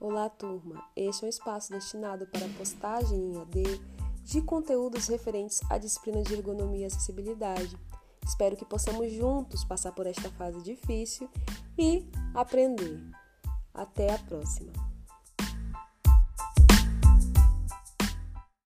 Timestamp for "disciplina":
5.76-6.22